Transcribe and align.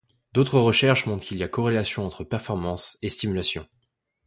D’autres 0.33 0.59
recherches 0.59 1.05
montrent 1.05 1.23
qu’il 1.25 1.37
y 1.37 1.43
a 1.43 1.47
corrélation 1.47 2.03
entre 2.03 2.23
performance 2.23 2.97
et 3.03 3.11
stimulation. 3.11 3.67